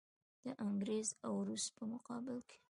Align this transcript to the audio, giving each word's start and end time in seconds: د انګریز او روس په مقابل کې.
د 0.43 0.45
انګریز 0.67 1.09
او 1.25 1.33
روس 1.47 1.65
په 1.75 1.83
مقابل 1.93 2.37
کې. 2.49 2.57